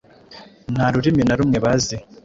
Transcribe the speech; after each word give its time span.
nta 0.73 0.85
rurimi 0.93 1.21
na 1.25 1.37
rumwe 1.39 1.57
bazi 1.65 1.95